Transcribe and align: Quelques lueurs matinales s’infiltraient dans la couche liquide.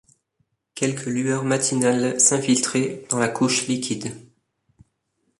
Quelques 0.73 1.05
lueurs 1.05 1.43
matinales 1.43 2.19
s’infiltraient 2.19 3.03
dans 3.11 3.19
la 3.19 3.27
couche 3.29 3.67
liquide. 3.67 4.11